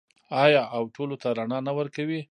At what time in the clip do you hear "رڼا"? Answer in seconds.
1.37-1.59